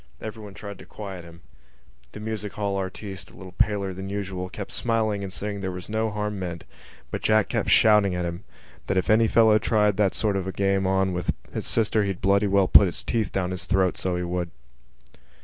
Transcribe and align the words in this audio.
Everyone 0.19 0.55
tried 0.55 0.79
to 0.79 0.85
quiet 0.87 1.23
him. 1.23 1.41
The 2.13 2.19
music 2.19 2.53
hall 2.53 2.75
artiste, 2.75 3.29
a 3.29 3.37
little 3.37 3.51
paler 3.51 3.93
than 3.93 4.09
usual, 4.09 4.49
kept 4.49 4.71
smiling 4.71 5.21
and 5.23 5.31
saying 5.31 5.57
that 5.57 5.61
there 5.61 5.71
was 5.71 5.89
no 5.89 6.09
harm 6.09 6.39
meant: 6.39 6.63
but 7.11 7.21
Jack 7.21 7.49
kept 7.49 7.69
shouting 7.69 8.15
at 8.15 8.25
him 8.25 8.43
that 8.87 8.97
if 8.97 9.11
any 9.11 9.27
fellow 9.27 9.59
tried 9.59 9.97
that 9.97 10.15
sort 10.15 10.35
of 10.37 10.47
a 10.47 10.51
game 10.51 10.87
on 10.87 11.13
with 11.13 11.35
his 11.53 11.67
sister 11.67 12.03
he'd 12.03 12.19
bloody 12.19 12.47
well 12.47 12.67
put 12.67 12.87
his 12.87 13.03
teeth 13.03 13.31
down 13.31 13.51
his 13.51 13.65
throat, 13.67 13.95
so 13.95 14.15
he 14.15 14.23
would. 14.23 14.49